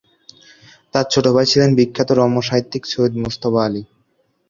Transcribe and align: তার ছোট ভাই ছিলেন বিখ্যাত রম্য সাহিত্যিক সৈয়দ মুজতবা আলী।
তার 0.93 1.05
ছোট 1.13 1.25
ভাই 1.35 1.45
ছিলেন 1.51 1.69
বিখ্যাত 1.77 2.09
রম্য 2.11 2.37
সাহিত্যিক 2.49 2.83
সৈয়দ 2.91 3.13
মুজতবা 3.21 3.59
আলী। 3.67 3.83